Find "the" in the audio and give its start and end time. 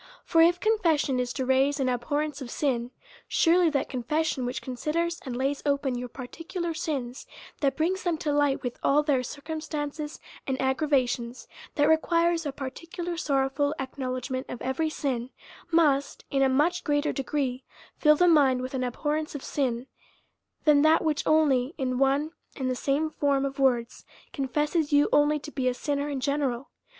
18.15-18.27, 22.71-22.75